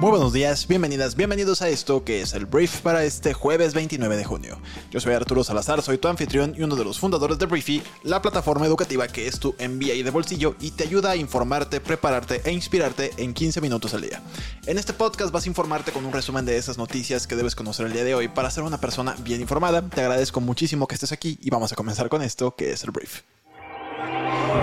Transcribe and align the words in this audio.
Muy 0.00 0.08
buenos 0.08 0.32
días, 0.32 0.66
bienvenidas, 0.66 1.14
bienvenidos 1.14 1.60
a 1.60 1.68
esto 1.68 2.04
que 2.04 2.22
es 2.22 2.32
el 2.32 2.46
brief 2.46 2.80
para 2.80 3.04
este 3.04 3.34
jueves 3.34 3.74
29 3.74 4.16
de 4.16 4.24
junio. 4.24 4.58
Yo 4.90 4.98
soy 4.98 5.12
Arturo 5.12 5.44
Salazar, 5.44 5.82
soy 5.82 5.98
tu 5.98 6.08
anfitrión 6.08 6.54
y 6.56 6.62
uno 6.62 6.74
de 6.74 6.86
los 6.86 6.98
fundadores 6.98 7.38
de 7.38 7.44
Briefy, 7.44 7.82
la 8.02 8.22
plataforma 8.22 8.64
educativa 8.64 9.06
que 9.08 9.26
es 9.28 9.38
tu 9.38 9.54
MBA 9.58 10.02
de 10.02 10.10
bolsillo 10.10 10.56
y 10.58 10.70
te 10.70 10.84
ayuda 10.84 11.10
a 11.10 11.16
informarte, 11.16 11.82
prepararte 11.82 12.40
e 12.46 12.50
inspirarte 12.50 13.10
en 13.18 13.34
15 13.34 13.60
minutos 13.60 13.92
al 13.92 14.00
día. 14.00 14.22
En 14.64 14.78
este 14.78 14.94
podcast 14.94 15.32
vas 15.32 15.44
a 15.44 15.48
informarte 15.50 15.92
con 15.92 16.06
un 16.06 16.14
resumen 16.14 16.46
de 16.46 16.56
esas 16.56 16.78
noticias 16.78 17.26
que 17.26 17.36
debes 17.36 17.54
conocer 17.54 17.84
el 17.84 17.92
día 17.92 18.02
de 18.04 18.14
hoy 18.14 18.28
para 18.28 18.50
ser 18.50 18.64
una 18.64 18.80
persona 18.80 19.14
bien 19.18 19.42
informada. 19.42 19.86
Te 19.86 20.00
agradezco 20.00 20.40
muchísimo 20.40 20.88
que 20.88 20.94
estés 20.94 21.12
aquí 21.12 21.38
y 21.42 21.50
vamos 21.50 21.74
a 21.74 21.76
comenzar 21.76 22.08
con 22.08 22.22
esto 22.22 22.56
que 22.56 22.72
es 22.72 22.84
el 22.84 22.90
brief. 22.90 23.20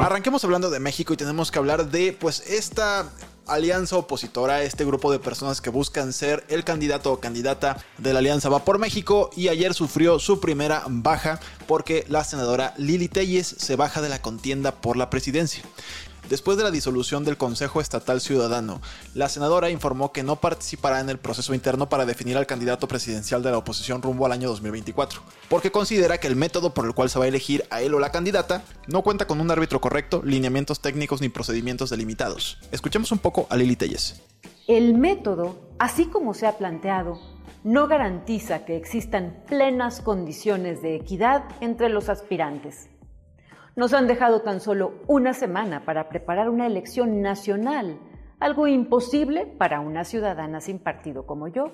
Arranquemos 0.02 0.44
hablando 0.44 0.72
de 0.72 0.80
México 0.80 1.14
y 1.14 1.18
tenemos 1.18 1.52
que 1.52 1.60
hablar 1.60 1.92
de 1.92 2.18
pues 2.20 2.40
esta 2.48 3.12
alianza 3.48 3.98
opositora, 3.98 4.64
este 4.64 4.86
grupo 4.86 5.12
de 5.12 5.20
personas 5.20 5.62
que 5.62 5.70
buscan 5.70 6.14
ser 6.14 6.46
el 6.50 6.64
candidato 6.64 7.12
o 7.14 7.20
candidata 7.20 7.78
de 7.98 8.14
la 8.14 8.20
alianza 8.20 8.50
Va 8.50 8.64
por 8.64 8.80
México 8.80 9.30
y 9.36 9.48
ayer 9.48 9.74
sufrió 9.74 10.20
su 10.20 10.40
primera 10.40 10.84
baja 10.88 11.40
porque 11.68 12.06
la 12.10 12.24
senadora 12.24 12.74
Lili 12.78 13.08
Telles 13.08 13.48
se 13.58 13.76
baja 13.76 14.02
de 14.02 14.10
la 14.10 14.22
contienda 14.22 14.72
por 14.74 14.98
la 14.98 15.10
presidencia. 15.10 15.64
Después 16.30 16.58
de 16.58 16.64
la 16.64 16.72
disolución 16.72 17.24
del 17.24 17.38
Consejo 17.38 17.80
Estatal 17.80 18.20
Ciudadano, 18.20 18.82
la 19.14 19.30
senadora 19.30 19.70
informó 19.70 20.12
que 20.12 20.24
no 20.24 20.36
participará 20.36 21.00
en 21.00 21.10
el 21.10 21.20
proceso 21.20 21.54
interno 21.54 21.88
para 21.88 22.06
definir 22.06 22.36
al 22.36 22.46
candidato 22.46 22.86
presidencial 22.90 23.42
de 23.42 23.52
la 23.52 23.58
oposición 23.58 24.02
rumbo 24.02 24.26
al 24.26 24.34
año 24.34 24.50
2024, 24.50 25.22
porque 25.48 25.72
considera 25.72 26.18
que 26.18 26.28
el 26.28 26.36
método 26.36 26.74
por 26.74 26.86
el 26.86 26.94
cual 26.94 27.10
se 27.10 27.18
va 27.18 27.26
a 27.26 27.30
elegir 27.30 27.64
a 27.70 27.82
él 27.82 27.94
o 27.94 28.00
la 28.00 28.12
candidata 28.12 28.64
no 28.88 29.04
cuenta 29.04 29.26
con 29.26 29.40
un 29.40 29.50
árbitro 29.52 29.80
correcto, 29.80 30.22
lineamientos 30.26 30.82
técnicos 30.82 31.22
ni 31.22 31.30
procedimientos 31.30 31.90
delimitados. 31.90 32.58
Escuchemos 32.74 33.14
un 33.14 33.20
poco 33.20 33.48
a 33.50 33.56
Lili 33.56 33.78
Telles. 33.78 34.22
El 34.68 34.98
método, 34.98 35.56
así 35.80 36.08
como 36.08 36.34
se 36.34 36.46
ha 36.46 36.58
planteado, 36.58 37.22
no 37.64 37.88
garantiza 37.88 38.66
que 38.66 38.76
existan 38.76 39.44
plenas 39.48 40.02
condiciones 40.02 40.82
de 40.82 40.98
equidad 40.98 41.46
entre 41.62 41.88
los 41.88 42.10
aspirantes. 42.10 42.90
Nos 43.78 43.94
han 43.94 44.08
dejado 44.08 44.42
tan 44.42 44.60
solo 44.60 44.96
una 45.06 45.36
semana 45.36 45.86
para 45.86 46.10
preparar 46.10 46.50
una 46.50 46.66
elección 46.66 47.22
nacional, 47.22 48.00
algo 48.40 48.66
imposible 48.66 49.46
para 49.46 49.82
una 49.82 50.04
ciudadana 50.04 50.62
sin 50.62 50.80
partido 50.80 51.28
como 51.28 51.48
yo. 51.48 51.74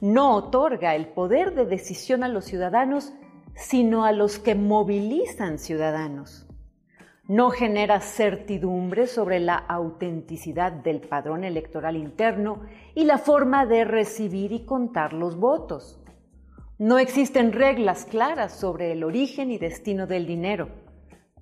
No 0.00 0.34
otorga 0.34 0.94
el 0.94 1.08
poder 1.08 1.54
de 1.54 1.66
decisión 1.66 2.24
a 2.24 2.28
los 2.28 2.46
ciudadanos, 2.46 3.12
sino 3.54 4.06
a 4.06 4.12
los 4.12 4.38
que 4.38 4.54
movilizan 4.54 5.58
ciudadanos. 5.58 6.46
No 7.28 7.50
genera 7.50 8.00
certidumbre 8.00 9.06
sobre 9.06 9.40
la 9.40 9.56
autenticidad 9.56 10.72
del 10.72 11.02
padrón 11.02 11.44
electoral 11.44 11.98
interno 11.98 12.62
y 12.94 13.04
la 13.04 13.18
forma 13.18 13.66
de 13.66 13.84
recibir 13.84 14.52
y 14.52 14.64
contar 14.64 15.12
los 15.12 15.36
votos. 15.36 16.00
No 16.78 16.98
existen 16.98 17.52
reglas 17.52 18.06
claras 18.06 18.58
sobre 18.58 18.92
el 18.92 19.04
origen 19.04 19.50
y 19.50 19.58
destino 19.58 20.06
del 20.06 20.26
dinero 20.26 20.82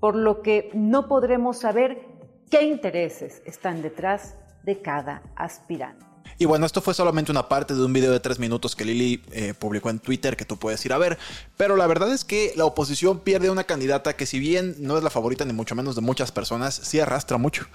por 0.03 0.17
lo 0.17 0.42
que 0.42 0.69
no 0.75 1.06
podremos 1.06 1.58
saber 1.58 2.08
qué 2.50 2.64
intereses 2.64 3.41
están 3.47 3.83
detrás 3.83 4.34
de 4.64 4.83
cada 4.83 5.22
aspirante. 5.36 6.05
Y 6.39 6.45
bueno, 6.45 6.67
esto 6.67 6.81
fue 6.81 6.92
solamente 6.92 7.31
una 7.31 7.48
parte 7.48 7.72
de 7.72 7.84
un 7.84 7.92
video 7.92 8.11
de 8.11 8.19
tres 8.19 8.41
minutos 8.41 8.75
que 8.75 8.84
Lili 8.84 9.23
eh, 9.30 9.55
publicó 9.56 9.91
en 9.91 10.00
Twitter 10.00 10.36
que 10.36 10.45
tú 10.45 10.56
puedes 10.56 10.84
ir 10.84 10.92
a 10.92 10.98
ver. 10.98 11.18
Pero 11.57 11.77
la 11.77 11.86
verdad 11.86 12.13
es 12.13 12.24
que 12.24 12.52
la 12.57 12.64
oposición 12.64 13.20
pierde 13.20 13.48
una 13.48 13.63
candidata 13.63 14.17
que 14.17 14.27
si 14.27 14.40
bien 14.40 14.74
no 14.80 14.96
es 14.96 15.05
la 15.05 15.11
favorita 15.11 15.45
ni 15.45 15.52
mucho 15.52 15.77
menos 15.77 15.95
de 15.95 16.01
muchas 16.01 16.33
personas, 16.33 16.74
sí 16.74 16.98
arrastra 16.98 17.39
mucho. 17.39 17.69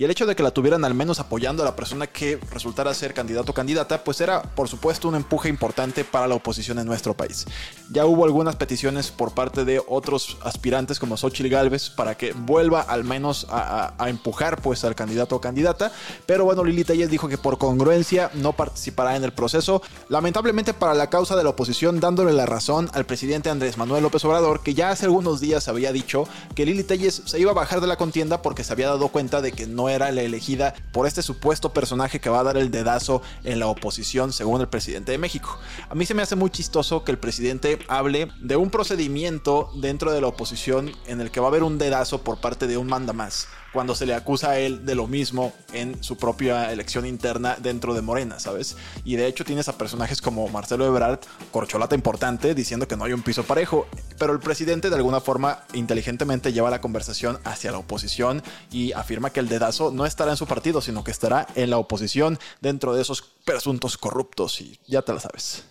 Y 0.00 0.04
el 0.04 0.10
hecho 0.10 0.24
de 0.24 0.34
que 0.34 0.42
la 0.42 0.50
tuvieran 0.50 0.82
al 0.86 0.94
menos 0.94 1.20
apoyando 1.20 1.62
a 1.62 1.66
la 1.66 1.76
persona 1.76 2.06
que 2.06 2.40
resultara 2.52 2.94
ser 2.94 3.12
candidato 3.12 3.52
o 3.52 3.54
candidata, 3.54 4.02
pues 4.02 4.22
era 4.22 4.40
por 4.40 4.66
supuesto 4.66 5.08
un 5.08 5.14
empuje 5.14 5.50
importante 5.50 6.04
para 6.04 6.26
la 6.26 6.36
oposición 6.36 6.78
en 6.78 6.86
nuestro 6.86 7.12
país. 7.12 7.44
Ya 7.92 8.06
hubo 8.06 8.24
algunas 8.24 8.56
peticiones 8.56 9.10
por 9.10 9.34
parte 9.34 9.66
de 9.66 9.78
otros 9.86 10.38
aspirantes 10.42 10.98
como 10.98 11.18
Xochitl 11.18 11.50
Galvez 11.50 11.90
para 11.90 12.16
que 12.16 12.32
vuelva 12.32 12.80
al 12.80 13.04
menos 13.04 13.46
a, 13.50 13.92
empujar 14.08 14.62
pues 14.62 14.84
al 14.84 14.94
candidato 14.94 15.36
o 15.36 15.40
candidata. 15.42 15.92
Pero 16.24 16.46
bueno, 16.46 16.64
Lili 16.64 16.82
Telles 16.82 17.10
dijo 17.10 17.28
que 17.28 17.36
por 17.36 17.58
congruencia 17.58 18.30
no 18.32 18.54
participará 18.54 19.16
en 19.16 19.24
el 19.24 19.34
proceso, 19.34 19.82
lamentablemente 20.08 20.72
para 20.72 20.94
la 20.94 21.10
causa 21.10 21.36
de 21.36 21.44
la 21.44 21.50
oposición 21.50 22.00
dándole 22.00 22.32
la 22.32 22.46
razón 22.46 22.88
al 22.94 23.04
presidente 23.04 23.50
Andrés 23.50 23.76
Manuel 23.76 24.04
López 24.04 24.24
Obrador, 24.24 24.62
que 24.62 24.72
ya 24.72 24.88
hace 24.88 25.04
algunos 25.04 25.40
días 25.40 25.68
había 25.68 25.92
dicho 25.92 26.26
que 26.54 26.64
Lili 26.64 26.84
Telles 26.84 27.20
se 27.26 27.38
iba 27.38 27.50
a 27.50 27.54
bajar 27.54 27.82
de 27.82 27.86
la 27.86 27.98
contienda 27.98 28.40
porque 28.40 28.64
se 28.64 28.72
había 28.72 28.88
dado 28.88 29.08
cuenta 29.08 29.42
de 29.42 29.52
que 29.52 29.66
no 29.66 29.89
era 29.94 30.10
la 30.12 30.22
elegida 30.22 30.74
por 30.92 31.06
este 31.06 31.22
supuesto 31.22 31.72
personaje 31.72 32.20
que 32.20 32.30
va 32.30 32.40
a 32.40 32.44
dar 32.44 32.56
el 32.56 32.70
dedazo 32.70 33.22
en 33.44 33.58
la 33.58 33.66
oposición, 33.66 34.32
según 34.32 34.60
el 34.60 34.68
presidente 34.68 35.12
de 35.12 35.18
México. 35.18 35.58
A 35.88 35.94
mí 35.94 36.06
se 36.06 36.14
me 36.14 36.22
hace 36.22 36.36
muy 36.36 36.50
chistoso 36.50 37.04
que 37.04 37.12
el 37.12 37.18
presidente 37.18 37.78
hable 37.88 38.28
de 38.40 38.56
un 38.56 38.70
procedimiento 38.70 39.70
dentro 39.76 40.12
de 40.12 40.20
la 40.20 40.28
oposición 40.28 40.92
en 41.06 41.20
el 41.20 41.30
que 41.30 41.40
va 41.40 41.46
a 41.46 41.50
haber 41.50 41.62
un 41.62 41.78
dedazo 41.78 42.22
por 42.22 42.40
parte 42.40 42.66
de 42.66 42.76
un 42.76 42.86
mandamás 42.86 43.48
cuando 43.72 43.94
se 43.94 44.06
le 44.06 44.14
acusa 44.14 44.50
a 44.50 44.58
él 44.58 44.84
de 44.84 44.94
lo 44.94 45.06
mismo 45.06 45.52
en 45.72 46.02
su 46.02 46.16
propia 46.16 46.72
elección 46.72 47.06
interna 47.06 47.56
dentro 47.60 47.94
de 47.94 48.02
Morena, 48.02 48.40
¿sabes? 48.40 48.76
Y 49.04 49.16
de 49.16 49.26
hecho 49.26 49.44
tienes 49.44 49.68
a 49.68 49.78
personajes 49.78 50.20
como 50.20 50.48
Marcelo 50.48 50.86
Ebrard, 50.86 51.20
corcholata 51.52 51.94
importante, 51.94 52.54
diciendo 52.54 52.88
que 52.88 52.96
no 52.96 53.04
hay 53.04 53.12
un 53.12 53.22
piso 53.22 53.44
parejo, 53.44 53.86
pero 54.20 54.34
el 54.34 54.38
presidente 54.38 54.90
de 54.90 54.96
alguna 54.96 55.22
forma 55.22 55.64
inteligentemente 55.72 56.52
lleva 56.52 56.68
la 56.68 56.82
conversación 56.82 57.40
hacia 57.42 57.72
la 57.72 57.78
oposición 57.78 58.42
y 58.70 58.92
afirma 58.92 59.30
que 59.30 59.40
el 59.40 59.48
dedazo 59.48 59.92
no 59.92 60.04
estará 60.04 60.32
en 60.32 60.36
su 60.36 60.46
partido, 60.46 60.82
sino 60.82 61.02
que 61.02 61.10
estará 61.10 61.46
en 61.54 61.70
la 61.70 61.78
oposición 61.78 62.38
dentro 62.60 62.94
de 62.94 63.00
esos 63.00 63.22
presuntos 63.22 63.96
corruptos 63.96 64.60
y 64.60 64.78
ya 64.86 65.00
te 65.00 65.14
lo 65.14 65.20
sabes. 65.20 65.64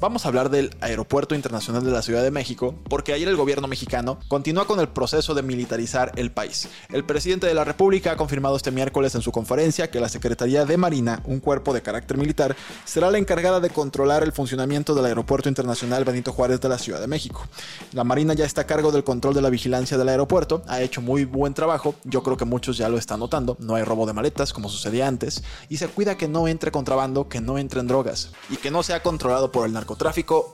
Vamos 0.00 0.24
a 0.24 0.28
hablar 0.28 0.48
del 0.48 0.70
Aeropuerto 0.80 1.34
Internacional 1.34 1.84
de 1.84 1.90
la 1.90 2.02
Ciudad 2.02 2.22
de 2.22 2.30
México, 2.30 2.72
porque 2.88 3.12
ayer 3.12 3.26
el 3.26 3.34
gobierno 3.34 3.66
mexicano 3.66 4.20
continúa 4.28 4.64
con 4.64 4.78
el 4.78 4.86
proceso 4.86 5.34
de 5.34 5.42
militarizar 5.42 6.12
el 6.14 6.30
país. 6.30 6.68
El 6.90 7.02
presidente 7.04 7.48
de 7.48 7.54
la 7.54 7.64
República 7.64 8.12
ha 8.12 8.16
confirmado 8.16 8.54
este 8.54 8.70
miércoles 8.70 9.16
en 9.16 9.22
su 9.22 9.32
conferencia 9.32 9.90
que 9.90 9.98
la 9.98 10.08
Secretaría 10.08 10.64
de 10.64 10.76
Marina, 10.76 11.20
un 11.24 11.40
cuerpo 11.40 11.74
de 11.74 11.82
carácter 11.82 12.16
militar, 12.16 12.54
será 12.84 13.10
la 13.10 13.18
encargada 13.18 13.58
de 13.58 13.70
controlar 13.70 14.22
el 14.22 14.30
funcionamiento 14.30 14.94
del 14.94 15.04
Aeropuerto 15.04 15.48
Internacional 15.48 16.04
Benito 16.04 16.32
Juárez 16.32 16.60
de 16.60 16.68
la 16.68 16.78
Ciudad 16.78 17.00
de 17.00 17.08
México. 17.08 17.44
La 17.92 18.04
Marina 18.04 18.34
ya 18.34 18.44
está 18.44 18.60
a 18.60 18.66
cargo 18.66 18.92
del 18.92 19.02
control 19.02 19.34
de 19.34 19.42
la 19.42 19.50
vigilancia 19.50 19.98
del 19.98 20.10
aeropuerto, 20.10 20.62
ha 20.68 20.80
hecho 20.80 21.02
muy 21.02 21.24
buen 21.24 21.54
trabajo, 21.54 21.96
yo 22.04 22.22
creo 22.22 22.36
que 22.36 22.44
muchos 22.44 22.76
ya 22.78 22.88
lo 22.88 22.98
están 22.98 23.18
notando, 23.18 23.56
no 23.58 23.74
hay 23.74 23.82
robo 23.82 24.06
de 24.06 24.12
maletas 24.12 24.52
como 24.52 24.68
sucedía 24.68 25.08
antes, 25.08 25.42
y 25.68 25.78
se 25.78 25.88
cuida 25.88 26.16
que 26.16 26.28
no 26.28 26.46
entre 26.46 26.70
contrabando, 26.70 27.28
que 27.28 27.40
no 27.40 27.58
entren 27.58 27.88
drogas, 27.88 28.30
y 28.48 28.58
que 28.58 28.70
no 28.70 28.84
sea 28.84 29.02
controlado 29.02 29.50
por 29.50 29.66
el 29.66 29.72
narcotráfico, 29.72 29.87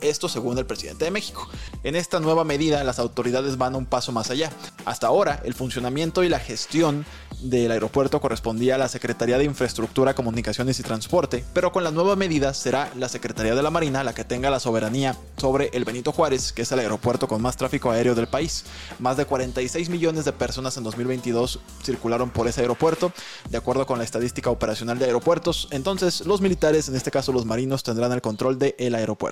esto 0.01 0.29
según 0.29 0.59
el 0.59 0.67
presidente 0.67 1.05
de 1.05 1.11
México. 1.11 1.49
En 1.83 1.97
esta 1.97 2.21
nueva 2.21 2.45
medida, 2.45 2.85
las 2.85 2.99
autoridades 2.99 3.59
van 3.59 3.75
un 3.75 3.87
paso 3.87 4.13
más 4.13 4.31
allá. 4.31 4.51
Hasta 4.85 5.07
ahora, 5.07 5.41
el 5.45 5.55
funcionamiento 5.55 6.23
y 6.23 6.29
la 6.29 6.39
gestión 6.39 7.05
del 7.41 7.73
aeropuerto 7.73 8.21
correspondía 8.21 8.77
a 8.77 8.79
la 8.79 8.89
Secretaría 8.89 9.39
de 9.39 9.45
Infraestructura, 9.45 10.15
Comunicaciones 10.15 10.79
y 10.79 10.83
Transporte, 10.83 11.45
pero 11.53 11.73
con 11.73 11.85
la 11.85 11.91
nueva 11.91 12.17
medida 12.17 12.55
será 12.55 12.91
la 12.97 13.09
Secretaría 13.09 13.55
de 13.55 13.63
la 13.63 13.71
Marina 13.71 14.05
la 14.05 14.15
que 14.15 14.25
tenga 14.25 14.51
la 14.51 14.61
soberanía 14.61 15.17
sobre 15.37 15.71
el 15.73 15.85
Benito 15.85 16.13
Juárez, 16.13 16.53
que 16.53 16.63
es 16.63 16.73
el 16.73 16.79
aeropuerto 16.79 17.29
con 17.29 17.43
más 17.43 17.57
tráfico 17.57 17.91
aéreo 17.91 18.15
del 18.15 18.29
país. 18.29 18.65
Más 18.99 19.17
de 19.17 19.27
46 19.27 19.89
millones 19.89 20.25
de 20.25 20.33
personas 20.33 20.77
en 20.77 20.85
2022 20.85 21.61
circularon 21.83 22.31
por 22.31 22.49
ese 22.49 22.63
aeropuerto, 22.63 23.13
de 23.51 23.59
acuerdo 23.59 23.85
con 23.87 23.99
la 23.99 24.05
estadística 24.05 24.51
operacional 24.51 24.99
de 24.99 25.07
aeropuertos. 25.07 25.69
Entonces, 25.71 26.25
los 26.27 26.41
militares, 26.41 26.89
en 26.89 26.97
este 26.97 27.11
caso 27.11 27.33
los 27.33 27.45
marinos, 27.45 27.83
tendrán 27.83 28.13
el 28.13 28.23
control 28.23 28.59
del 28.59 28.75
el 28.79 28.95
aeropuerto. 28.95 29.24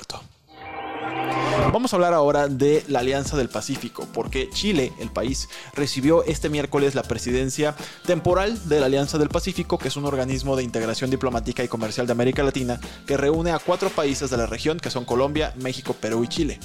Vamos 1.73 1.93
a 1.93 1.97
hablar 1.97 2.12
ahora 2.12 2.49
de 2.49 2.85
la 2.89 3.00
Alianza 3.00 3.37
del 3.37 3.49
Pacífico, 3.49 4.06
porque 4.12 4.50
Chile, 4.50 4.93
el 4.99 5.11
país, 5.11 5.49
recibió 5.75 6.23
este 6.25 6.49
miércoles 6.49 6.94
la 6.94 7.03
presidencia 7.03 7.75
temporal 8.05 8.69
de 8.69 8.81
la 8.81 8.87
Alianza 8.87 9.19
del 9.19 9.29
Pacífico, 9.29 9.79
que 9.79 9.89
es 9.89 9.97
un 9.97 10.05
organismo 10.05 10.55
de 10.56 10.65
integración 10.65 11.11
diplomática 11.11 11.65
y 11.65 11.69
comercial 11.69 12.06
de 12.06 12.12
América 12.12 12.43
Latina 12.43 12.79
que 13.06 13.17
reúne 13.17 13.53
a 13.53 13.59
cuatro 13.59 13.89
países 13.91 14.31
de 14.31 14.37
la 14.37 14.47
región, 14.47 14.81
que 14.81 14.91
son 14.91 15.05
Colombia, 15.05 15.55
México, 15.56 15.95
Perú 15.99 16.25
y 16.25 16.29
Chile. 16.29 16.61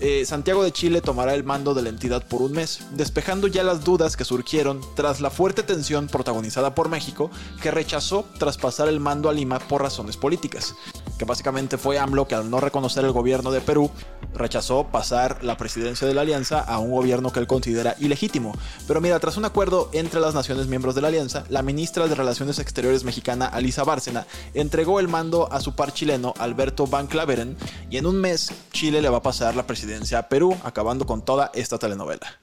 Eh, 0.00 0.24
Santiago 0.24 0.62
de 0.62 0.70
Chile 0.70 1.00
tomará 1.00 1.34
el 1.34 1.42
mando 1.42 1.74
de 1.74 1.82
la 1.82 1.88
entidad 1.88 2.24
por 2.24 2.40
un 2.40 2.52
mes, 2.52 2.80
despejando 2.92 3.48
ya 3.48 3.64
las 3.64 3.82
dudas 3.82 4.16
que 4.16 4.24
surgieron 4.24 4.80
tras 4.94 5.20
la 5.20 5.30
fuerte 5.30 5.64
tensión 5.64 6.06
protagonizada 6.06 6.74
por 6.74 6.88
México, 6.88 7.32
que 7.60 7.72
rechazó 7.72 8.24
traspasar 8.38 8.88
el 8.88 9.00
mando 9.00 9.28
a 9.28 9.32
Lima 9.32 9.58
por 9.58 9.82
razones 9.82 10.16
políticas. 10.16 10.76
Que 11.18 11.24
básicamente 11.24 11.76
fue 11.76 11.98
AMLO 11.98 12.28
que 12.28 12.34
al 12.34 12.48
no 12.48 12.60
reconocer 12.60 13.04
el 13.04 13.12
gobierno 13.12 13.50
de 13.50 13.60
Perú, 13.60 13.90
rechazó 14.34 14.84
pasar 14.84 15.42
la 15.42 15.56
presidencia 15.56 16.06
de 16.06 16.14
la 16.14 16.22
alianza 16.22 16.60
a 16.60 16.78
un 16.78 16.90
gobierno 16.90 17.32
que 17.32 17.40
él 17.40 17.46
considera 17.46 17.96
ilegítimo. 17.98 18.54
Pero 18.86 19.00
mira, 19.00 19.18
tras 19.18 19.36
un 19.36 19.44
acuerdo 19.44 19.90
entre 19.92 20.20
las 20.20 20.34
naciones 20.34 20.68
miembros 20.68 20.94
de 20.94 21.02
la 21.02 21.08
alianza, 21.08 21.44
la 21.48 21.62
ministra 21.62 22.06
de 22.06 22.14
Relaciones 22.14 22.58
Exteriores 22.58 23.04
mexicana, 23.04 23.46
Alisa 23.46 23.84
Bárcena, 23.84 24.26
entregó 24.54 25.00
el 25.00 25.08
mando 25.08 25.52
a 25.52 25.60
su 25.60 25.74
par 25.74 25.92
chileno, 25.92 26.34
Alberto 26.38 26.86
Van 26.86 27.08
Claveren, 27.08 27.56
y 27.90 27.96
en 27.96 28.06
un 28.06 28.16
mes 28.16 28.52
Chile 28.72 29.02
le 29.02 29.08
va 29.08 29.18
a 29.18 29.22
pasar 29.22 29.56
la 29.56 29.66
presidencia 29.66 30.20
a 30.20 30.28
Perú, 30.28 30.56
acabando 30.62 31.04
con 31.04 31.22
toda 31.22 31.50
esta 31.54 31.78
telenovela. 31.78 32.38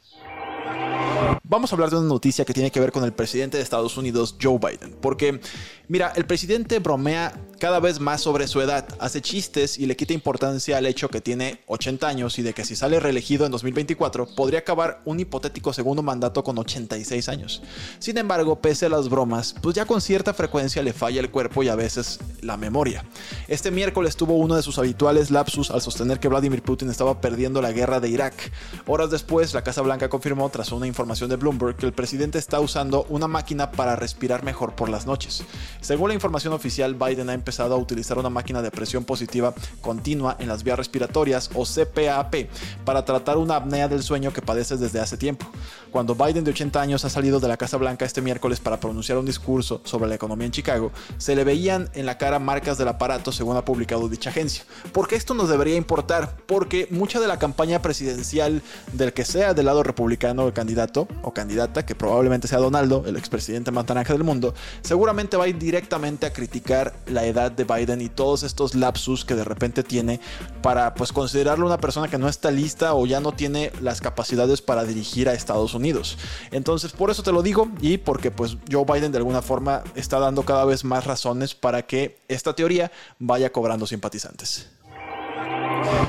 Vamos 1.44 1.72
a 1.72 1.76
hablar 1.76 1.90
de 1.92 1.98
una 1.98 2.08
noticia 2.08 2.44
que 2.44 2.54
tiene 2.54 2.72
que 2.72 2.80
ver 2.80 2.92
con 2.92 3.04
el 3.04 3.14
presidente 3.14 3.58
de 3.58 3.64
Estados 3.64 3.98
Unidos, 3.98 4.36
Joe 4.42 4.58
Biden. 4.58 4.96
Porque, 5.00 5.40
mira, 5.88 6.14
el 6.16 6.26
presidente 6.26 6.80
bromea 6.80 7.34
cada 7.60 7.80
vez 7.80 8.00
más 8.00 8.22
sobre 8.22 8.48
su 8.48 8.62
edad, 8.62 8.88
hace 9.00 9.22
chistes 9.22 9.78
y 9.78 9.86
le 9.86 9.96
quita 9.96 10.14
importancia 10.14 10.78
al 10.78 10.86
hecho 10.86 11.10
que 11.10 11.22
tiene 11.22 11.62
80 11.68 12.08
años 12.08 12.38
y 12.38 12.42
de 12.42 12.54
que 12.54 12.66
si 12.66 12.76
sale 12.76 13.00
reelegido 13.00 13.46
en 13.46 13.52
2024 13.52 14.28
podría 14.36 14.60
acabar 14.60 15.02
un 15.06 15.20
hipotético 15.20 15.74
segundo 15.74 16.04
mandato 16.04 16.44
con 16.44 16.58
86 16.58 17.30
años. 17.30 17.64
Sin 18.00 18.18
embargo, 18.18 18.60
pese 18.62 18.86
a 18.86 18.90
las 18.90 19.10
bromas, 19.10 19.56
pues 19.62 19.76
ya 19.76 19.86
con 19.86 20.02
cierta 20.02 20.34
frecuencia 20.34 20.84
le 20.84 20.94
falla 20.94 21.22
el 21.22 21.32
cuerpo 21.32 21.64
y 21.64 21.70
a 21.70 21.76
veces 21.76 22.20
la 22.42 22.58
memoria. 22.58 23.06
Este 23.48 23.72
miércoles 23.72 24.16
tuvo 24.16 24.36
uno 24.36 24.56
de 24.56 24.62
sus 24.62 24.78
habituales 24.78 25.32
lapsus 25.32 25.72
al 25.72 25.82
sostener 25.82 26.20
que 26.20 26.28
Vladimir 26.28 26.62
Putin 26.62 26.90
estaba 26.90 27.22
perdiendo 27.22 27.62
la 27.62 27.72
guerra 27.72 28.00
de 28.00 28.10
Irak. 28.10 28.52
Horas 28.86 29.12
después, 29.12 29.54
la 29.54 29.64
Casa 29.64 29.82
Blanca 29.82 30.10
confirmó 30.10 30.50
tras 30.50 30.72
una 30.72 30.88
información 30.88 31.30
de 31.30 31.38
Bloomberg 31.38 31.78
que 31.78 31.86
el 31.86 31.94
presidente 31.94 32.38
está 32.38 32.60
usando 32.60 33.06
una 33.10 33.28
máquina 33.28 33.72
para 33.72 33.96
respirar 33.96 34.44
mejor 34.44 34.76
por 34.76 34.90
las 34.90 35.06
noches. 35.06 35.44
Según 35.86 36.08
la 36.08 36.16
información 36.16 36.52
oficial, 36.52 36.96
Biden 36.96 37.30
ha 37.30 37.36
empezado 37.36 37.76
a 37.76 37.78
utilizar 37.78 38.18
una 38.18 38.32
máquina 38.32 38.64
de 38.64 38.72
presión 38.72 39.06
positiva 39.06 39.54
continua 39.82 40.36
en 40.40 40.48
las 40.48 40.64
vías 40.64 40.80
respiratorias 40.80 41.52
o 41.54 41.64
CPAP 41.64 42.50
para 42.84 43.06
tratar 43.06 43.38
una 43.38 43.58
apnea 43.58 43.88
del 43.88 44.02
sueño 44.02 44.34
que 44.34 44.42
padeces 44.42 44.80
desde 44.80 45.00
hace 45.00 45.16
tiempo. 45.16 45.46
Cuando 45.92 46.16
Biden 46.16 46.44
de 46.44 46.50
80 46.50 46.82
años 46.82 47.06
ha 47.06 47.10
salido 47.12 47.40
de 47.40 47.48
la 47.48 47.56
Casa 47.56 47.78
Blanca 47.78 48.04
este 48.04 48.24
miércoles 48.24 48.60
para 48.60 48.80
pronunciar 48.80 49.20
un 49.20 49.28
discurso 49.28 49.80
sobre 49.84 50.10
la 50.10 50.16
economía 50.16 50.48
en 50.48 50.54
Chicago, 50.54 50.92
se 51.20 51.36
le 51.36 51.44
veían 51.44 51.88
en 51.94 52.08
la 52.08 52.18
cara 52.18 52.40
marcas 52.40 52.80
del 52.80 52.88
aparato 52.88 53.32
según 53.32 53.56
ha 53.56 53.64
publicado 53.64 54.10
dicha 54.10 54.32
agencia. 54.32 54.66
¿Por 54.92 55.08
qué 55.08 55.16
esto 55.16 55.36
nos 55.36 55.50
debería 55.50 55.76
importar? 55.76 56.36
Porque 56.48 56.88
mucha 56.90 57.20
de 57.20 57.28
la 57.28 57.38
campaña 57.38 57.84
presidencial 57.84 58.64
del 58.92 59.14
que 59.14 59.24
sea 59.24 59.54
del 59.54 59.68
lado 59.68 59.84
republicano 59.84 60.48
el 60.48 60.54
candidato 60.54 61.08
o 61.22 61.32
candidata, 61.32 61.86
que 61.86 61.94
probablemente 61.94 62.48
sea 62.48 62.58
Donaldo, 62.58 63.04
el 63.06 63.18
expresidente 63.18 63.70
más 63.70 63.88
naranja 63.88 64.14
del 64.14 64.24
mundo, 64.24 64.56
seguramente 64.82 65.38
va 65.38 65.44
a 65.44 65.48
ir 65.48 65.60
directamente 65.76 66.26
a 66.26 66.32
criticar 66.32 66.94
la 67.06 67.26
edad 67.26 67.52
de 67.52 67.66
Biden 67.66 68.00
y 68.00 68.08
todos 68.08 68.44
estos 68.44 68.76
lapsus 68.76 69.26
que 69.26 69.36
de 69.36 69.44
repente 69.44 69.84
tiene 69.84 70.22
para 70.62 70.94
pues 70.94 71.12
considerarlo 71.12 71.66
una 71.66 71.80
persona 71.80 72.08
que 72.08 72.18
no 72.18 72.30
está 72.30 72.50
lista 72.50 72.94
o 72.94 73.06
ya 73.06 73.20
no 73.20 73.34
tiene 73.34 73.74
las 73.82 74.00
capacidades 74.00 74.62
para 74.62 74.86
dirigir 74.86 75.28
a 75.28 75.34
Estados 75.34 75.74
Unidos. 75.74 76.18
Entonces 76.52 76.94
por 76.94 77.12
eso 77.12 77.24
te 77.24 77.34
lo 77.34 77.44
digo 77.44 77.68
y 77.82 77.98
porque 77.98 78.32
pues 78.32 78.56
Joe 78.72 78.86
Biden 78.86 79.12
de 79.12 79.18
alguna 79.18 79.42
forma 79.42 79.84
está 79.96 80.18
dando 80.18 80.44
cada 80.44 80.64
vez 80.64 80.86
más 80.86 81.06
razones 81.06 81.56
para 81.56 81.86
que 81.86 82.20
esta 82.30 82.56
teoría 82.56 82.90
vaya 83.20 83.52
cobrando 83.52 83.86
simpatizantes. 83.86 84.70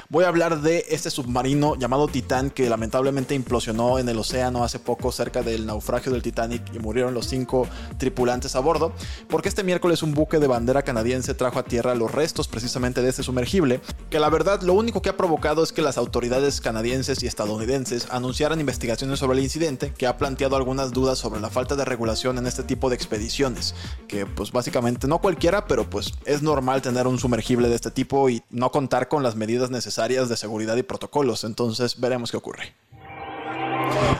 Voy 0.08 0.22
a 0.22 0.28
hablar 0.28 0.60
de 0.60 0.86
este 0.90 1.10
submarino 1.10 1.74
llamado 1.74 2.06
Titán 2.06 2.50
que 2.50 2.70
lamentablemente 2.70 3.34
implosionó 3.34 3.98
en 3.98 4.08
el 4.08 4.16
océano 4.16 4.62
hace 4.62 4.78
poco 4.78 5.10
cerca 5.10 5.42
del 5.42 5.66
naufragio 5.66 6.12
del 6.12 6.22
Titanic 6.22 6.62
y 6.72 6.78
murieron 6.78 7.12
los 7.12 7.26
cinco 7.26 7.66
tripulantes 7.98 8.54
a 8.54 8.60
bordo, 8.60 8.92
porque 9.28 9.48
este 9.48 9.64
miércoles 9.64 10.04
un 10.04 10.14
buque 10.14 10.38
de 10.38 10.46
bandera 10.46 10.82
canadiense 10.82 11.34
trajo 11.34 11.58
a 11.58 11.64
tierra 11.64 11.96
los 11.96 12.12
restos 12.12 12.46
precisamente 12.46 13.02
de 13.02 13.08
este 13.08 13.24
sumergible, 13.24 13.80
que 14.08 14.20
la 14.20 14.30
verdad 14.30 14.62
lo 14.62 14.74
único 14.74 15.02
que 15.02 15.08
ha 15.08 15.16
provocado 15.16 15.64
es 15.64 15.72
que 15.72 15.82
las 15.82 15.98
autoridades 15.98 16.60
canadienses 16.60 17.24
y 17.24 17.26
estadounidenses 17.26 18.06
anunciaran 18.12 18.60
investigaciones 18.60 19.18
sobre 19.18 19.38
el 19.38 19.42
incidente, 19.42 19.92
que 19.92 20.06
ha 20.06 20.18
planteado 20.18 20.54
algunas 20.54 20.92
dudas 20.92 21.18
sobre 21.18 21.40
la 21.40 21.50
falta 21.50 21.74
de 21.74 21.84
regulación 21.84 22.38
en 22.38 22.46
este 22.46 22.62
tipo 22.62 22.90
de 22.90 22.94
expediciones, 22.94 23.74
que 24.06 24.24
pues 24.24 24.52
básicamente 24.52 25.08
no 25.08 25.18
cualquiera, 25.18 25.66
pero 25.66 25.90
pues 25.90 26.12
es 26.26 26.42
normal 26.42 26.80
tener 26.80 27.08
un 27.08 27.18
sumergible 27.18 27.68
de 27.68 27.74
este 27.74 27.90
tipo 27.90 28.30
y 28.30 28.44
no 28.50 28.70
contar 28.70 29.08
con 29.08 29.24
las 29.24 29.34
medidas 29.34 29.68
necesarias 29.68 29.95
de 30.28 30.36
seguridad 30.36 30.76
y 30.76 30.82
protocolos, 30.82 31.44
entonces 31.44 31.98
veremos 31.98 32.30
qué 32.30 32.36
ocurre. 32.36 32.74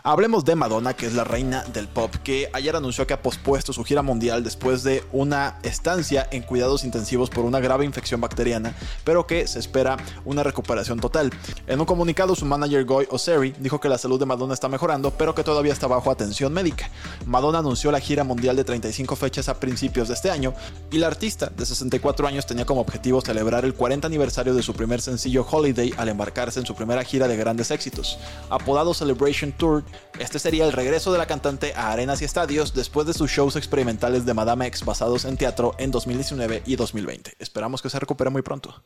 Hablemos 0.03 0.45
de 0.45 0.55
Madonna, 0.55 0.95
que 0.95 1.07
es 1.07 1.15
la 1.15 1.25
reina 1.25 1.65
del 1.73 1.89
pop, 1.89 2.15
que 2.23 2.49
ayer 2.53 2.77
anunció 2.77 3.09
que 3.09 3.15
ha 3.15 3.23
pospuesto 3.23 3.73
su 3.73 3.83
gira 3.83 4.03
mundial 4.03 4.45
después 4.45 4.85
de 4.85 5.03
una 5.11 5.59
estancia 5.65 6.29
en 6.31 6.43
cuidados 6.43 6.85
intensivos 6.85 7.29
por 7.29 7.45
una 7.45 7.59
grave 7.59 7.85
infección 7.85 8.21
bacteriana, 8.21 8.73
pero 9.03 9.27
que 9.27 9.49
se 9.49 9.59
espera 9.59 9.97
una 10.25 10.45
recuperación 10.45 11.01
total. 11.01 11.33
En 11.67 11.81
un 11.81 11.87
comunicado, 11.87 12.37
su 12.37 12.45
manager 12.45 12.85
Goy 12.85 13.09
Oseri 13.11 13.55
dijo 13.59 13.81
que 13.81 13.89
la 13.89 13.99
salud 13.99 14.21
de 14.21 14.27
Madonna 14.27 14.55
está 14.55 14.69
mejorando, 14.69 15.11
pero 15.11 15.35
que 15.35 15.43
todavía 15.43 15.73
está 15.73 15.89
bajo 15.89 16.11
atención 16.11 16.53
médica. 16.53 16.89
Madonna 17.27 17.59
anunció 17.59 17.91
la 17.91 17.99
gira 17.99 18.23
mundial 18.23 18.55
de 18.55 18.63
35 18.63 19.17
fechas 19.17 19.49
a 19.49 19.59
principios 19.59 20.07
de 20.07 20.15
este 20.15 20.31
año, 20.31 20.55
y 20.93 20.99
la 20.99 21.09
artista 21.09 21.47
de 21.47 21.67
64 21.67 22.29
años 22.29 22.47
tenía 22.47 22.65
como 22.65 22.81
objetivo 22.81 23.21
celebrar 23.21 23.65
el 23.65 23.75
40 23.75 24.07
aniversario 24.07 24.55
de 24.55 24.63
su 24.63 24.73
primer 24.73 25.01
sencillo 25.01 25.45
Holiday 25.51 25.93
al 25.97 26.09
embarcarse 26.09 26.61
en 26.61 26.67
su 26.67 26.77
primera 26.77 27.03
gira 27.03 27.27
de 27.27 27.37
grandes 27.37 27.73
éxitos. 27.73 28.19
Apodado 28.51 28.95
Celebration 28.95 29.51
Tour, 29.57 29.85
este 30.19 30.39
sería 30.39 30.65
el 30.65 30.73
regreso 30.73 31.13
de 31.13 31.19
la 31.19 31.27
cantante 31.27 31.73
a 31.75 31.93
arenas 31.93 32.23
y 32.23 32.25
estadios 32.25 32.75
después 32.75 33.07
de 33.07 33.15
sus 33.15 33.31
shows 33.31 33.57
experimentales 33.57 34.25
de 34.27 34.35
Madame 34.35 34.67
X 34.67 34.85
basados 34.85 35.25
en 35.25 35.37
teatro 35.37 35.75
en 35.79 35.91
2019 35.91 36.63
y 36.67 36.77
2020. 36.77 37.35
Esperamos 37.39 37.83
que 37.83 37.91
se 37.91 37.99
recupere 37.99 38.31
muy 38.31 38.43
pronto. 38.43 38.83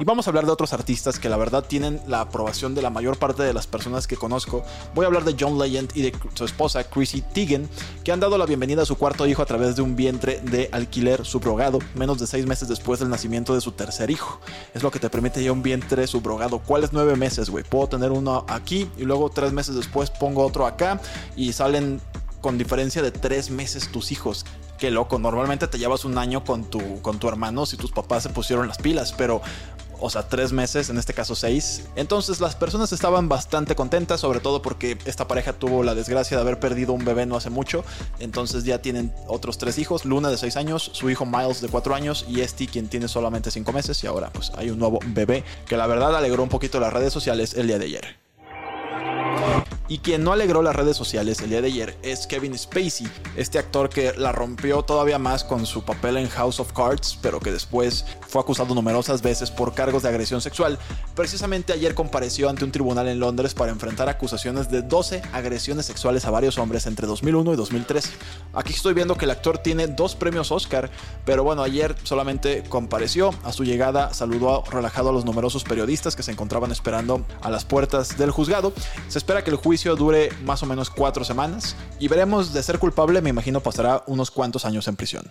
Y 0.00 0.04
vamos 0.04 0.26
a 0.26 0.30
hablar 0.30 0.46
de 0.46 0.52
otros 0.52 0.72
artistas 0.72 1.18
que 1.18 1.28
la 1.28 1.36
verdad 1.36 1.64
tienen 1.64 2.00
la 2.08 2.22
aprobación 2.22 2.74
de 2.74 2.82
la 2.82 2.90
mayor 2.90 3.18
parte 3.18 3.42
de 3.42 3.52
las 3.52 3.66
personas 3.66 4.06
que 4.06 4.16
conozco. 4.16 4.64
Voy 4.94 5.04
a 5.04 5.06
hablar 5.06 5.24
de 5.24 5.36
John 5.38 5.58
Legend 5.58 5.90
y 5.94 6.02
de 6.02 6.12
su 6.34 6.44
esposa 6.44 6.82
Chrissy 6.84 7.22
Teigen, 7.22 7.68
que 8.02 8.10
han 8.10 8.18
dado 8.18 8.36
la 8.36 8.46
bienvenida 8.46 8.82
a 8.82 8.86
su 8.86 8.96
cuarto 8.96 9.26
hijo 9.26 9.42
a 9.42 9.46
través 9.46 9.76
de 9.76 9.82
un 9.82 9.94
vientre 9.94 10.40
de 10.40 10.68
alquiler 10.72 11.24
subrogado, 11.24 11.78
menos 11.94 12.18
de 12.18 12.26
seis 12.26 12.46
meses 12.46 12.68
después 12.68 13.00
del 13.00 13.10
nacimiento 13.10 13.54
de 13.54 13.60
su 13.60 13.72
tercer 13.72 14.10
hijo. 14.10 14.40
Es 14.74 14.82
lo 14.82 14.90
que 14.90 14.98
te 14.98 15.10
permite 15.10 15.42
ya 15.42 15.52
un 15.52 15.62
vientre 15.62 16.06
subrogado. 16.06 16.58
¿Cuáles 16.58 16.92
nueve 16.92 17.14
meses, 17.14 17.50
güey? 17.50 17.62
Puedo 17.64 17.88
tener 17.88 18.10
uno 18.10 18.44
aquí 18.48 18.90
y 18.96 19.04
luego 19.04 19.30
tres 19.30 19.52
meses 19.52 19.74
después 19.74 20.10
pongo 20.10 20.44
otro 20.44 20.66
acá 20.66 21.00
y 21.36 21.52
salen 21.52 22.00
con 22.40 22.58
diferencia 22.58 23.02
de 23.02 23.12
tres 23.12 23.50
meses 23.50 23.90
tus 23.92 24.10
hijos 24.10 24.44
qué 24.82 24.90
loco. 24.90 25.20
Normalmente 25.20 25.68
te 25.68 25.78
llevas 25.78 26.04
un 26.04 26.18
año 26.18 26.42
con 26.42 26.64
tu, 26.64 27.00
con 27.02 27.20
tu 27.20 27.28
hermano 27.28 27.66
si 27.66 27.76
tus 27.76 27.92
papás 27.92 28.24
se 28.24 28.30
pusieron 28.30 28.66
las 28.66 28.78
pilas, 28.78 29.14
pero 29.16 29.40
o 30.00 30.10
sea, 30.10 30.28
tres 30.28 30.50
meses, 30.50 30.90
en 30.90 30.98
este 30.98 31.14
caso 31.14 31.36
seis. 31.36 31.84
Entonces 31.94 32.40
las 32.40 32.56
personas 32.56 32.92
estaban 32.92 33.28
bastante 33.28 33.76
contentas, 33.76 34.18
sobre 34.18 34.40
todo 34.40 34.60
porque 34.60 34.98
esta 35.04 35.28
pareja 35.28 35.52
tuvo 35.52 35.84
la 35.84 35.94
desgracia 35.94 36.36
de 36.36 36.40
haber 36.40 36.58
perdido 36.58 36.94
un 36.94 37.04
bebé 37.04 37.26
no 37.26 37.36
hace 37.36 37.48
mucho. 37.48 37.84
Entonces 38.18 38.64
ya 38.64 38.82
tienen 38.82 39.14
otros 39.28 39.56
tres 39.56 39.78
hijos, 39.78 40.04
Luna 40.04 40.30
de 40.30 40.36
seis 40.36 40.56
años, 40.56 40.90
su 40.92 41.08
hijo 41.10 41.26
Miles 41.26 41.60
de 41.60 41.68
cuatro 41.68 41.94
años 41.94 42.24
y 42.28 42.40
Esti 42.40 42.66
quien 42.66 42.88
tiene 42.88 43.06
solamente 43.06 43.52
cinco 43.52 43.72
meses 43.72 44.02
y 44.02 44.08
ahora 44.08 44.30
pues 44.32 44.50
hay 44.56 44.70
un 44.70 44.80
nuevo 44.80 44.98
bebé 45.06 45.44
que 45.64 45.76
la 45.76 45.86
verdad 45.86 46.16
alegró 46.16 46.42
un 46.42 46.48
poquito 46.48 46.80
las 46.80 46.92
redes 46.92 47.12
sociales 47.12 47.54
el 47.54 47.68
día 47.68 47.78
de 47.78 47.84
ayer. 47.84 48.21
Y 49.92 49.98
quien 49.98 50.24
no 50.24 50.32
alegró 50.32 50.62
las 50.62 50.74
redes 50.74 50.96
sociales 50.96 51.42
el 51.42 51.50
día 51.50 51.60
de 51.60 51.66
ayer 51.66 51.98
es 52.02 52.26
Kevin 52.26 52.58
Spacey, 52.58 53.06
este 53.36 53.58
actor 53.58 53.90
que 53.90 54.14
la 54.16 54.32
rompió 54.32 54.82
todavía 54.82 55.18
más 55.18 55.44
con 55.44 55.66
su 55.66 55.84
papel 55.84 56.16
en 56.16 56.30
House 56.30 56.60
of 56.60 56.72
Cards, 56.72 57.18
pero 57.20 57.40
que 57.40 57.52
después 57.52 58.06
fue 58.26 58.40
acusado 58.40 58.74
numerosas 58.74 59.20
veces 59.20 59.50
por 59.50 59.74
cargos 59.74 60.02
de 60.02 60.08
agresión 60.08 60.40
sexual. 60.40 60.78
Precisamente 61.14 61.74
ayer 61.74 61.94
compareció 61.94 62.48
ante 62.48 62.64
un 62.64 62.72
tribunal 62.72 63.06
en 63.06 63.20
Londres 63.20 63.52
para 63.52 63.70
enfrentar 63.70 64.08
acusaciones 64.08 64.70
de 64.70 64.80
12 64.80 65.20
agresiones 65.34 65.84
sexuales 65.84 66.24
a 66.24 66.30
varios 66.30 66.56
hombres 66.56 66.86
entre 66.86 67.06
2001 67.06 67.52
y 67.52 67.56
2013. 67.56 68.12
Aquí 68.54 68.72
estoy 68.72 68.94
viendo 68.94 69.18
que 69.18 69.26
el 69.26 69.30
actor 69.30 69.58
tiene 69.58 69.88
dos 69.88 70.14
premios 70.14 70.52
Oscar, 70.52 70.90
pero 71.26 71.44
bueno, 71.44 71.62
ayer 71.62 71.94
solamente 72.04 72.64
compareció. 72.66 73.34
A 73.44 73.52
su 73.52 73.62
llegada 73.62 74.14
saludó 74.14 74.64
relajado 74.70 75.10
a 75.10 75.12
los 75.12 75.26
numerosos 75.26 75.64
periodistas 75.64 76.16
que 76.16 76.22
se 76.22 76.30
encontraban 76.30 76.72
esperando 76.72 77.26
a 77.42 77.50
las 77.50 77.66
puertas 77.66 78.16
del 78.16 78.30
juzgado. 78.30 78.72
Se 79.08 79.18
espera 79.18 79.44
que 79.44 79.50
el 79.50 79.56
juicio 79.56 79.81
dure 79.90 80.30
más 80.44 80.62
o 80.62 80.66
menos 80.66 80.90
cuatro 80.90 81.24
semanas 81.24 81.76
y 81.98 82.08
veremos 82.08 82.52
de 82.52 82.62
ser 82.62 82.78
culpable, 82.78 83.20
me 83.20 83.30
imagino 83.30 83.60
pasará 83.60 84.02
unos 84.06 84.30
cuantos 84.30 84.64
años 84.64 84.88
en 84.88 84.96
prisión. 84.96 85.24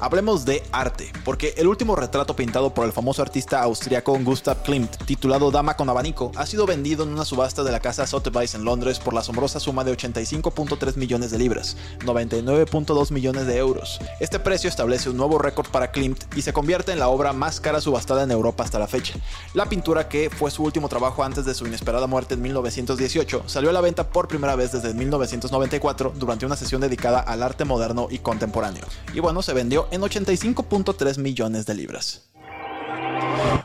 Hablemos 0.00 0.44
de 0.44 0.62
arte, 0.72 1.12
porque 1.24 1.54
el 1.56 1.66
último 1.66 1.96
retrato 1.96 2.34
pintado 2.34 2.74
por 2.74 2.86
el 2.86 2.92
famoso 2.92 3.22
artista 3.22 3.62
austriaco 3.62 4.18
Gustav 4.22 4.62
Klimt, 4.62 4.96
titulado 5.04 5.50
Dama 5.50 5.76
con 5.76 5.88
abanico, 5.88 6.32
ha 6.36 6.46
sido 6.46 6.66
vendido 6.66 7.04
en 7.04 7.10
una 7.10 7.24
subasta 7.24 7.62
de 7.62 7.72
la 7.72 7.80
casa 7.80 8.06
Sotheby's 8.06 8.54
en 8.54 8.64
Londres 8.64 8.98
por 8.98 9.14
la 9.14 9.20
asombrosa 9.20 9.60
suma 9.60 9.84
de 9.84 9.96
85.3 9.96 10.96
millones 10.96 11.30
de 11.30 11.38
libras, 11.38 11.76
99.2 12.00 13.10
millones 13.10 13.46
de 13.46 13.58
euros. 13.58 14.00
Este 14.20 14.38
precio 14.38 14.68
establece 14.68 15.10
un 15.10 15.16
nuevo 15.16 15.38
récord 15.38 15.68
para 15.70 15.90
Klimt 15.90 16.24
y 16.36 16.42
se 16.42 16.52
convierte 16.52 16.92
en 16.92 16.98
la 16.98 17.08
obra 17.08 17.32
más 17.32 17.60
cara 17.60 17.80
subastada 17.80 18.22
en 18.22 18.30
Europa 18.30 18.64
hasta 18.64 18.78
la 18.78 18.88
fecha. 18.88 19.14
La 19.54 19.66
pintura, 19.66 20.08
que 20.08 20.30
fue 20.30 20.50
su 20.50 20.62
último 20.62 20.88
trabajo 20.88 21.24
antes 21.24 21.44
de 21.44 21.54
su 21.54 21.66
inesperada 21.66 22.06
muerte 22.06 22.34
en 22.34 22.42
1918, 22.42 23.44
salió 23.46 23.70
a 23.70 23.72
la 23.72 23.80
venta 23.80 24.08
por 24.08 24.28
primera 24.28 24.56
vez 24.56 24.72
desde 24.72 24.94
1994 24.94 26.12
durante 26.16 26.46
una 26.46 26.56
sesión 26.56 26.80
dedicada 26.80 27.20
al 27.20 27.42
arte 27.42 27.64
moderno 27.64 28.08
y 28.10 28.18
contemporáneo. 28.18 28.84
Y 29.14 29.20
bueno, 29.20 29.42
se 29.42 29.52
en 29.90 30.02
85.3 30.02 31.18
millones 31.18 31.66
de 31.66 31.74
libras. 31.74 32.22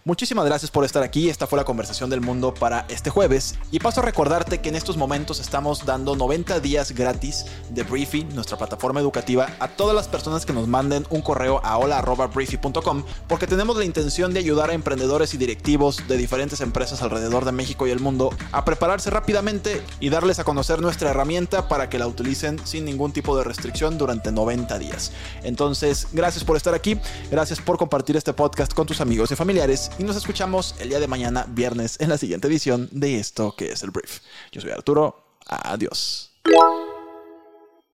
Muchísimas 0.06 0.46
gracias 0.46 0.72
por 0.72 0.86
estar 0.86 1.04
aquí. 1.04 1.30
Esta 1.30 1.48
fue 1.48 1.58
la 1.58 1.66
conversación 1.66 2.10
del 2.10 2.22
mundo 2.22 2.54
para 2.54 2.86
este 2.90 3.10
jueves. 3.10 3.56
Y 3.72 3.80
paso 3.80 4.02
a 4.02 4.06
recordarte 4.06 4.60
que 4.60 4.70
en 4.70 4.76
estos 4.76 4.98
momentos 4.98 5.40
estamos 5.40 5.86
dando 5.86 6.16
90 6.16 6.60
días 6.60 6.92
gratis 6.92 7.46
de 7.70 7.84
Briefy, 7.84 8.24
nuestra 8.24 8.58
plataforma 8.58 9.00
educativa, 9.00 9.48
a 9.60 9.68
todas 9.68 9.96
las 9.96 10.08
personas 10.08 10.46
que 10.46 10.54
nos 10.54 10.68
manden 10.68 11.06
un 11.10 11.22
correo 11.22 11.62
a 11.64 11.78
hola.briefy.com, 11.78 13.04
porque 13.28 13.48
tenemos 13.48 13.78
la 13.78 13.86
intención 13.86 14.34
de 14.34 14.40
ayudar 14.40 14.70
a 14.70 14.74
emprendedores 14.74 15.34
y 15.34 15.38
directivos 15.38 16.08
de 16.08 16.18
diferentes 16.18 16.62
empresas 16.62 17.02
alrededor 17.02 17.46
de 17.46 17.52
México 17.52 17.88
y 17.88 17.92
el 17.92 18.00
mundo 18.00 18.30
a 18.52 18.66
prepararse 18.66 19.10
rápidamente 19.10 19.82
y 20.00 20.10
darles 20.10 20.40
a 20.40 20.44
conocer 20.44 20.82
nuestra 20.82 21.10
herramienta 21.10 21.68
para 21.68 21.90
que 21.90 22.00
la 22.00 22.08
utilicen 22.08 22.60
sin 22.66 22.86
ningún 22.86 23.12
tipo 23.12 23.38
de 23.38 23.44
restricción 23.44 23.98
durante 23.98 24.32
90 24.32 24.80
días. 24.80 25.12
Entonces, 25.44 26.08
gracias 26.12 26.44
por 26.44 26.58
estar 26.58 26.74
aquí, 26.74 27.00
gracias 27.32 27.60
por 27.60 27.78
compartir 27.78 28.18
este 28.18 28.34
podcast 28.34 28.74
con 28.74 28.88
tus 28.88 29.02
amigos 29.02 29.32
y 29.32 29.36
familiares 29.36 29.92
y 30.00 30.04
nos 30.04 30.16
escuchamos 30.16 30.76
el 30.80 30.90
día 30.90 31.00
de 31.00 31.08
mañana, 31.08 31.46
viernes, 31.48 31.98
en 32.00 32.10
la 32.10 32.18
siguiente 32.18 32.48
edición 32.48 32.90
de 32.92 33.20
esto 33.20 33.56
que 33.56 33.72
es 33.72 33.84
el 33.84 33.92
brief. 33.92 34.20
Yo 34.52 34.62
soy 34.62 34.72
Arturo. 34.72 35.24
Adiós. 35.46 36.32